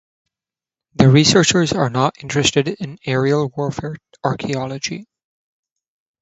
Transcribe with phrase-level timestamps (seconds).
[0.95, 5.05] The researchers are not interested in aerial warfare archeology.